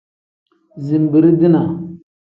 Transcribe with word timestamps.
Zinbirii-dinaa. 0.85 1.71